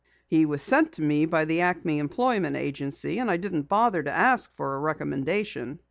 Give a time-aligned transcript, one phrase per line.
[0.25, 4.09] "He was sent to me by the Acme Employment Agency, and I didn't bother to
[4.11, 5.77] ask for a recommendation."